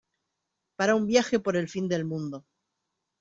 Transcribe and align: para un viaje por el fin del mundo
para 0.77 0.95
un 0.95 1.05
viaje 1.05 1.39
por 1.39 1.55
el 1.55 1.69
fin 1.69 1.87
del 1.87 2.05
mundo 2.05 2.43